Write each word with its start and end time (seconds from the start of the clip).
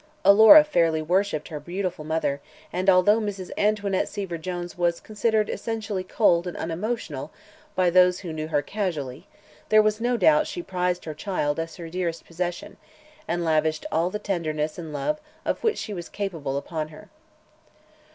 Alora 0.25 0.63
fairly 0.63 0.99
worshipped 1.03 1.49
her 1.49 1.59
beautiful 1.59 2.03
mother 2.03 2.41
and 2.73 2.89
although 2.89 3.19
Mrs. 3.19 3.51
Antoinette 3.55 4.07
Seaver 4.07 4.39
Jones 4.39 4.75
was 4.75 4.99
considered 4.99 5.47
essentially 5.47 6.03
cold 6.03 6.47
and 6.47 6.57
unemotional 6.57 7.29
by 7.75 7.91
those 7.91 8.21
who 8.21 8.33
knew 8.33 8.47
her 8.47 8.63
casually, 8.63 9.27
there 9.69 9.79
was 9.83 10.01
no 10.01 10.17
doubt 10.17 10.47
she 10.47 10.63
prized 10.63 11.05
her 11.05 11.13
child 11.13 11.59
as 11.59 11.75
her 11.75 11.87
dearest 11.87 12.25
possession 12.25 12.77
and 13.27 13.45
lavished 13.45 13.85
all 13.91 14.09
the 14.09 14.17
tenderness 14.17 14.79
and 14.79 14.91
love 14.91 15.21
of 15.45 15.63
which 15.63 15.77
she 15.77 15.93
was 15.93 16.09
capable 16.09 16.57
upon 16.57 16.87
her. 16.87 17.11